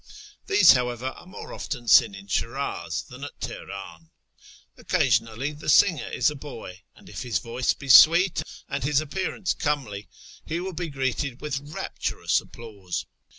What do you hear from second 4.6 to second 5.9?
Occasionally the